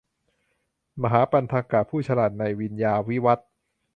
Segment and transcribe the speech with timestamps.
[1.01, 3.39] พระมหาปันถกะ ผู้ฉลาดในปัญญาวิวัฎ